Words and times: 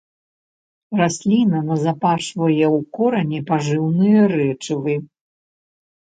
Расліна 0.99 1.59
назапашвае 1.67 2.63
ў 2.75 2.77
корані 2.99 3.39
пажыўныя 3.51 4.21
рэчывы. 4.33 4.95